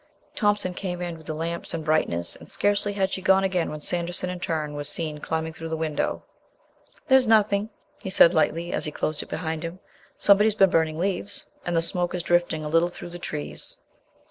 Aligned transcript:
Thompson 0.33 0.73
came 0.73 0.99
in 0.99 1.15
with 1.15 1.27
the 1.27 1.35
lamps 1.35 1.75
and 1.75 1.85
brightness, 1.85 2.35
and 2.35 2.49
scarcely 2.49 2.93
had 2.93 3.11
she 3.11 3.21
gone 3.21 3.43
again 3.43 3.69
when 3.69 3.81
Sanderson 3.81 4.31
in 4.31 4.39
turn 4.39 4.73
was 4.73 4.89
seen 4.89 5.19
climbing 5.19 5.53
through 5.53 5.69
the 5.69 5.77
window. 5.77 6.23
"There's 7.07 7.27
nothing," 7.27 7.69
he 8.01 8.09
said 8.09 8.33
lightly, 8.33 8.73
as 8.73 8.83
he 8.85 8.91
closed 8.91 9.21
it 9.21 9.29
behind 9.29 9.61
him. 9.61 9.77
"Somebody's 10.17 10.55
been 10.55 10.71
burning 10.71 10.97
leaves, 10.97 11.51
and 11.67 11.75
the 11.77 11.83
smoke 11.83 12.15
is 12.15 12.23
drifting 12.23 12.65
a 12.65 12.67
little 12.67 12.89
through 12.89 13.11
the 13.11 13.19
trees. 13.19 13.77